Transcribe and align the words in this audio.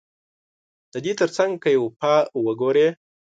ددې 0.93 1.11
ترڅنګ 1.19 1.53
که 1.63 1.69
يې 1.73 1.79
وفا 1.83 2.15
وګورې 2.45 2.87